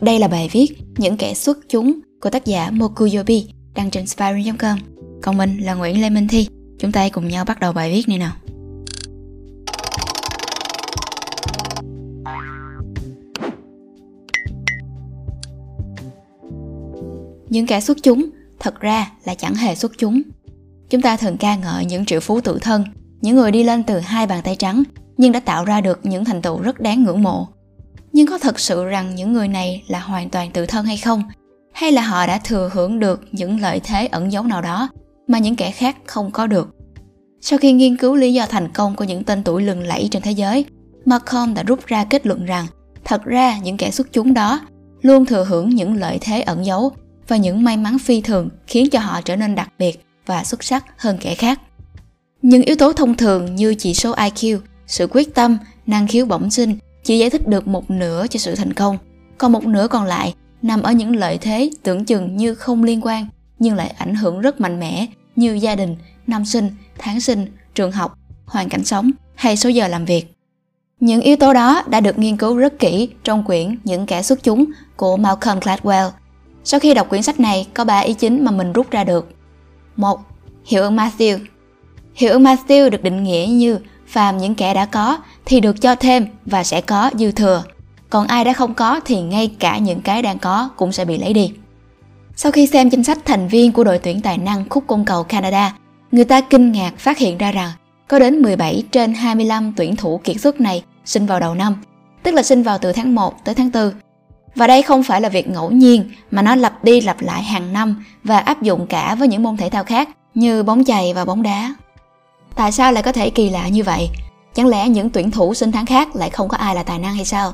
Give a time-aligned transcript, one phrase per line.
[0.00, 0.66] Đây là bài viết
[0.98, 4.78] Những kẻ xuất chúng của tác giả Mokuyobi đăng trên spiring.com.
[5.22, 6.48] Còn mình là Nguyễn Lê Minh Thi.
[6.78, 8.32] Chúng ta cùng nhau bắt đầu bài viết này nào.
[17.48, 18.26] Những kẻ xuất chúng
[18.58, 20.22] thật ra là chẳng hề xuất chúng.
[20.90, 22.84] Chúng ta thường ca ngợi những triệu phú tự thân,
[23.20, 24.82] những người đi lên từ hai bàn tay trắng
[25.16, 27.48] nhưng đã tạo ra được những thành tựu rất đáng ngưỡng mộ.
[28.12, 31.22] Nhưng có thật sự rằng những người này là hoàn toàn tự thân hay không?
[31.72, 34.88] Hay là họ đã thừa hưởng được những lợi thế ẩn giấu nào đó
[35.28, 36.68] mà những kẻ khác không có được?
[37.40, 40.22] Sau khi nghiên cứu lý do thành công của những tên tuổi lừng lẫy trên
[40.22, 40.64] thế giới,
[41.04, 42.66] Malcolm đã rút ra kết luận rằng
[43.04, 44.60] thật ra những kẻ xuất chúng đó
[45.02, 46.92] luôn thừa hưởng những lợi thế ẩn giấu
[47.28, 50.64] và những may mắn phi thường khiến cho họ trở nên đặc biệt và xuất
[50.64, 51.60] sắc hơn kẻ khác.
[52.42, 56.50] Những yếu tố thông thường như chỉ số IQ, sự quyết tâm, năng khiếu bẩm
[56.50, 58.98] sinh chỉ giải thích được một nửa cho sự thành công,
[59.38, 63.00] còn một nửa còn lại nằm ở những lợi thế tưởng chừng như không liên
[63.02, 63.26] quan
[63.58, 67.92] nhưng lại ảnh hưởng rất mạnh mẽ như gia đình, năm sinh, tháng sinh, trường
[67.92, 70.34] học, hoàn cảnh sống hay số giờ làm việc.
[71.00, 74.42] Những yếu tố đó đã được nghiên cứu rất kỹ trong quyển Những kẻ xuất
[74.42, 74.64] chúng
[74.96, 76.10] của Malcolm Gladwell.
[76.64, 79.28] Sau khi đọc quyển sách này, có ba ý chính mà mình rút ra được.
[79.96, 80.20] một
[80.64, 81.38] Hiệu ứng Matthew
[82.14, 85.94] Hiệu ứng Matthew được định nghĩa như phàm những kẻ đã có thì được cho
[85.94, 87.64] thêm và sẽ có dư thừa.
[88.10, 91.18] Còn ai đã không có thì ngay cả những cái đang có cũng sẽ bị
[91.18, 91.52] lấy đi.
[92.36, 95.24] Sau khi xem danh sách thành viên của đội tuyển tài năng khúc côn cầu
[95.24, 95.74] Canada,
[96.12, 97.70] người ta kinh ngạc phát hiện ra rằng
[98.08, 101.76] có đến 17 trên 25 tuyển thủ kiệt xuất này sinh vào đầu năm,
[102.22, 103.92] tức là sinh vào từ tháng 1 tới tháng 4.
[104.54, 107.72] Và đây không phải là việc ngẫu nhiên mà nó lặp đi lặp lại hàng
[107.72, 111.24] năm và áp dụng cả với những môn thể thao khác như bóng chày và
[111.24, 111.74] bóng đá.
[112.54, 114.08] Tại sao lại có thể kỳ lạ như vậy?
[114.54, 117.14] Chẳng lẽ những tuyển thủ sinh tháng khác lại không có ai là tài năng
[117.14, 117.52] hay sao?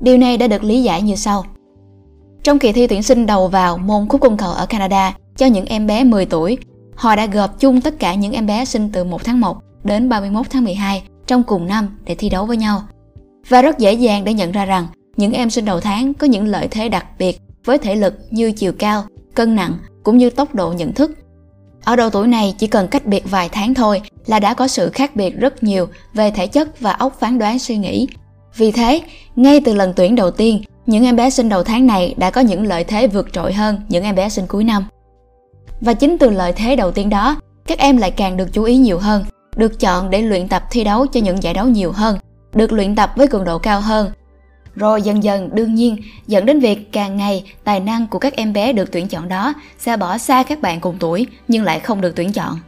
[0.00, 1.44] Điều này đã được lý giải như sau.
[2.42, 5.66] Trong kỳ thi tuyển sinh đầu vào môn khúc cung cầu ở Canada cho những
[5.66, 6.58] em bé 10 tuổi,
[6.94, 10.08] họ đã gộp chung tất cả những em bé sinh từ 1 tháng 1 đến
[10.08, 12.82] 31 tháng 12 trong cùng năm để thi đấu với nhau.
[13.48, 14.86] Và rất dễ dàng để nhận ra rằng
[15.16, 18.52] những em sinh đầu tháng có những lợi thế đặc biệt với thể lực như
[18.52, 21.10] chiều cao, cân nặng cũng như tốc độ nhận thức
[21.84, 24.90] ở độ tuổi này chỉ cần cách biệt vài tháng thôi là đã có sự
[24.90, 28.08] khác biệt rất nhiều về thể chất và óc phán đoán suy nghĩ.
[28.56, 29.02] Vì thế,
[29.36, 32.40] ngay từ lần tuyển đầu tiên, những em bé sinh đầu tháng này đã có
[32.40, 34.84] những lợi thế vượt trội hơn những em bé sinh cuối năm.
[35.80, 38.76] Và chính từ lợi thế đầu tiên đó, các em lại càng được chú ý
[38.76, 39.24] nhiều hơn,
[39.56, 42.18] được chọn để luyện tập thi đấu cho những giải đấu nhiều hơn,
[42.54, 44.10] được luyện tập với cường độ cao hơn
[44.74, 48.52] rồi dần dần đương nhiên dẫn đến việc càng ngày tài năng của các em
[48.52, 52.00] bé được tuyển chọn đó sẽ bỏ xa các bạn cùng tuổi nhưng lại không
[52.00, 52.58] được tuyển chọn.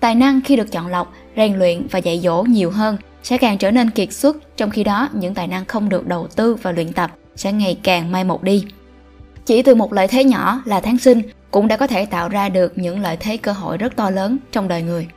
[0.00, 3.58] Tài năng khi được chọn lọc, rèn luyện và dạy dỗ nhiều hơn sẽ càng
[3.58, 6.72] trở nên kiệt xuất, trong khi đó những tài năng không được đầu tư và
[6.72, 8.64] luyện tập sẽ ngày càng mai một đi.
[9.46, 12.48] Chỉ từ một lợi thế nhỏ là tháng sinh cũng đã có thể tạo ra
[12.48, 15.08] được những lợi thế cơ hội rất to lớn trong đời người.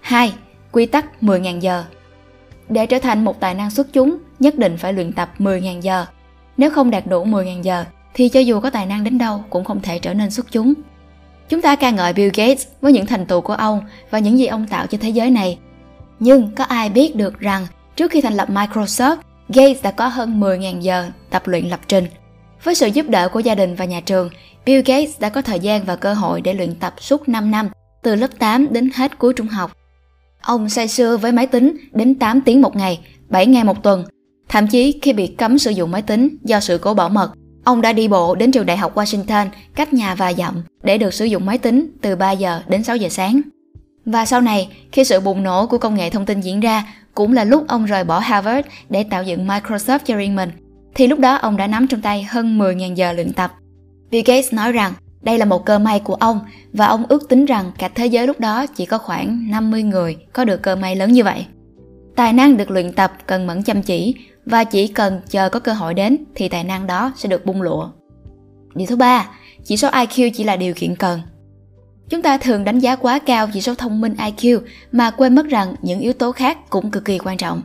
[0.00, 0.32] 2.
[0.72, 1.84] Quy tắc 10.000 giờ
[2.68, 6.06] để trở thành một tài năng xuất chúng, nhất định phải luyện tập 10.000 giờ.
[6.56, 7.84] Nếu không đạt đủ 10.000 giờ,
[8.14, 10.74] thì cho dù có tài năng đến đâu cũng không thể trở nên xuất chúng.
[11.48, 13.80] Chúng ta ca ngợi Bill Gates với những thành tựu của ông
[14.10, 15.58] và những gì ông tạo cho thế giới này.
[16.20, 19.16] Nhưng có ai biết được rằng trước khi thành lập Microsoft,
[19.48, 22.06] Gates đã có hơn 10.000 giờ tập luyện lập trình.
[22.64, 24.30] Với sự giúp đỡ của gia đình và nhà trường,
[24.64, 27.68] Bill Gates đã có thời gian và cơ hội để luyện tập suốt 5 năm,
[28.02, 29.76] từ lớp 8 đến hết cuối trung học.
[30.40, 34.04] Ông say sưa với máy tính đến 8 tiếng một ngày, 7 ngày một tuần.
[34.54, 37.32] Thậm chí khi bị cấm sử dụng máy tính do sự cố bảo mật,
[37.64, 41.14] ông đã đi bộ đến trường đại học Washington cách nhà vài dặm để được
[41.14, 43.40] sử dụng máy tính từ 3 giờ đến 6 giờ sáng.
[44.06, 47.32] Và sau này, khi sự bùng nổ của công nghệ thông tin diễn ra, cũng
[47.32, 50.50] là lúc ông rời bỏ Harvard để tạo dựng Microsoft cho riêng mình,
[50.94, 53.52] thì lúc đó ông đã nắm trong tay hơn 10.000 giờ luyện tập.
[54.10, 54.92] Bill Gates nói rằng
[55.22, 56.40] đây là một cơ may của ông
[56.72, 60.16] và ông ước tính rằng cả thế giới lúc đó chỉ có khoảng 50 người
[60.32, 61.46] có được cơ may lớn như vậy.
[62.16, 64.14] Tài năng được luyện tập cần mẫn chăm chỉ
[64.46, 67.62] và chỉ cần chờ có cơ hội đến thì tài năng đó sẽ được bung
[67.62, 67.88] lụa.
[68.74, 69.28] Điều thứ ba,
[69.64, 71.20] chỉ số IQ chỉ là điều kiện cần.
[72.08, 74.60] Chúng ta thường đánh giá quá cao chỉ số thông minh IQ
[74.92, 77.62] mà quên mất rằng những yếu tố khác cũng cực kỳ quan trọng.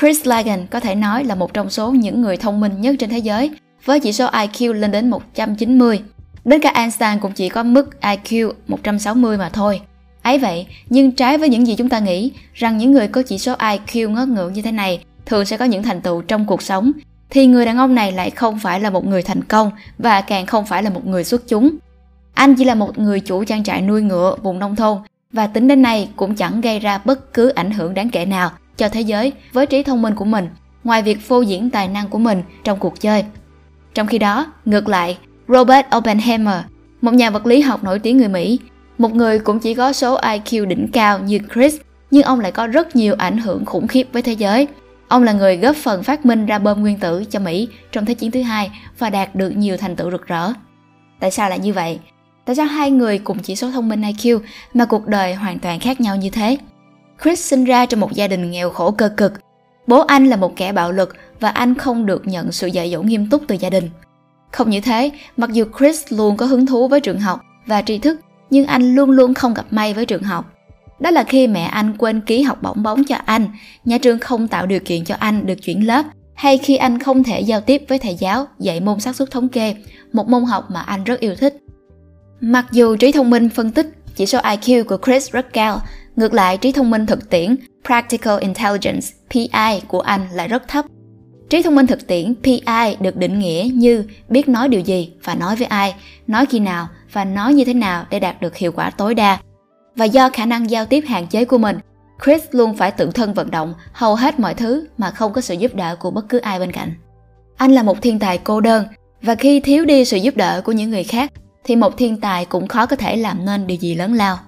[0.00, 3.10] Chris Lagan có thể nói là một trong số những người thông minh nhất trên
[3.10, 3.50] thế giới
[3.84, 6.02] với chỉ số IQ lên đến 190
[6.44, 9.80] Đến cả Einstein cũng chỉ có mức IQ 160 mà thôi.
[10.22, 13.38] Ấy vậy, nhưng trái với những gì chúng ta nghĩ, rằng những người có chỉ
[13.38, 16.62] số IQ ngất ngưỡng như thế này thường sẽ có những thành tựu trong cuộc
[16.62, 16.92] sống,
[17.30, 20.46] thì người đàn ông này lại không phải là một người thành công và càng
[20.46, 21.70] không phải là một người xuất chúng.
[22.34, 24.98] Anh chỉ là một người chủ trang trại nuôi ngựa vùng nông thôn
[25.32, 28.50] và tính đến nay cũng chẳng gây ra bất cứ ảnh hưởng đáng kể nào
[28.76, 30.48] cho thế giới với trí thông minh của mình,
[30.84, 33.24] ngoài việc phô diễn tài năng của mình trong cuộc chơi.
[33.94, 35.18] Trong khi đó, ngược lại,
[35.48, 36.56] Robert Oppenheimer,
[37.00, 38.58] một nhà vật lý học nổi tiếng người Mỹ,
[38.98, 41.76] một người cũng chỉ có số IQ đỉnh cao như Chris,
[42.10, 44.68] nhưng ông lại có rất nhiều ảnh hưởng khủng khiếp với thế giới.
[45.08, 48.14] Ông là người góp phần phát minh ra bom nguyên tử cho Mỹ trong Thế
[48.14, 50.52] chiến thứ hai và đạt được nhiều thành tựu rực rỡ.
[51.20, 51.98] Tại sao lại như vậy?
[52.44, 54.40] Tại sao hai người cùng chỉ số thông minh IQ
[54.74, 56.58] mà cuộc đời hoàn toàn khác nhau như thế?
[57.22, 59.32] Chris sinh ra trong một gia đình nghèo khổ cơ cực.
[59.86, 63.02] Bố anh là một kẻ bạo lực và anh không được nhận sự dạy dỗ
[63.02, 63.90] nghiêm túc từ gia đình.
[64.52, 67.98] Không như thế, mặc dù Chris luôn có hứng thú với trường học và tri
[67.98, 68.20] thức,
[68.50, 70.53] nhưng anh luôn luôn không gặp may với trường học.
[70.98, 73.46] Đó là khi mẹ anh quên ký học bổng bóng cho anh,
[73.84, 76.04] nhà trường không tạo điều kiện cho anh được chuyển lớp,
[76.34, 79.48] hay khi anh không thể giao tiếp với thầy giáo dạy môn xác suất thống
[79.48, 79.74] kê,
[80.12, 81.56] một môn học mà anh rất yêu thích.
[82.40, 85.80] Mặc dù trí thông minh phân tích, chỉ số IQ của Chris rất cao,
[86.16, 87.56] ngược lại trí thông minh thực tiễn,
[87.86, 90.84] Practical Intelligence, PI của anh lại rất thấp.
[91.50, 95.34] Trí thông minh thực tiễn PI được định nghĩa như biết nói điều gì và
[95.34, 95.94] nói với ai,
[96.26, 99.38] nói khi nào và nói như thế nào để đạt được hiệu quả tối đa.
[99.96, 101.78] Và do khả năng giao tiếp hạn chế của mình,
[102.24, 105.54] Chris luôn phải tự thân vận động hầu hết mọi thứ mà không có sự
[105.54, 106.94] giúp đỡ của bất cứ ai bên cạnh.
[107.56, 108.86] Anh là một thiên tài cô đơn
[109.22, 111.32] và khi thiếu đi sự giúp đỡ của những người khác
[111.64, 114.38] thì một thiên tài cũng khó có thể làm nên điều gì lớn lao.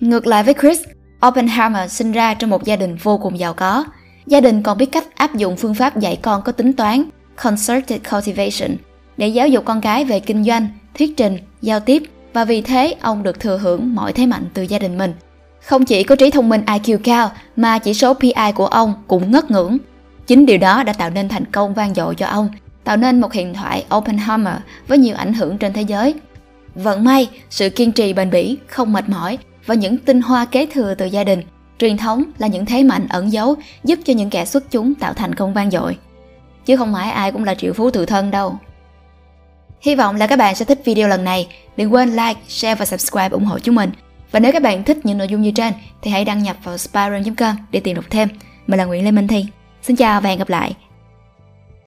[0.00, 0.80] Ngược lại với Chris,
[1.26, 3.84] Oppenheimer sinh ra trong một gia đình vô cùng giàu có.
[4.26, 7.04] Gia đình còn biết cách áp dụng phương pháp dạy con có tính toán,
[7.36, 8.76] concerted cultivation,
[9.16, 10.68] để giáo dục con cái về kinh doanh,
[10.98, 12.02] thuyết trình, giao tiếp
[12.34, 15.12] và vì thế ông được thừa hưởng mọi thế mạnh từ gia đình mình.
[15.64, 19.30] Không chỉ có trí thông minh IQ cao mà chỉ số PI của ông cũng
[19.30, 19.78] ngất ngưỡng.
[20.26, 22.48] Chính điều đó đã tạo nên thành công vang dội cho ông,
[22.84, 24.54] tạo nên một huyền thoại Oppenheimer
[24.88, 26.14] với nhiều ảnh hưởng trên thế giới.
[26.74, 30.66] Vận may, sự kiên trì bền bỉ, không mệt mỏi và những tinh hoa kế
[30.66, 31.42] thừa từ gia đình,
[31.78, 33.54] truyền thống là những thế mạnh ẩn giấu
[33.84, 35.96] giúp cho những kẻ xuất chúng tạo thành công vang dội.
[36.66, 38.58] Chứ không phải ai cũng là triệu phú tự thân đâu.
[39.80, 41.48] Hy vọng là các bạn sẽ thích video lần này.
[41.76, 43.90] Đừng quên like, share và subscribe ủng hộ chúng mình.
[44.30, 45.72] Và nếu các bạn thích những nội dung như trên
[46.02, 48.28] thì hãy đăng nhập vào spiron.com để tìm đọc thêm.
[48.66, 49.46] Mình là Nguyễn Lê Minh Thi.
[49.82, 50.74] Xin chào và hẹn gặp lại.